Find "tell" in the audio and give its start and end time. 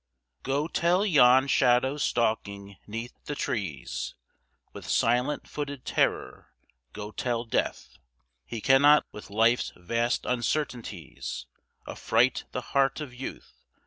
0.67-1.05, 7.11-7.45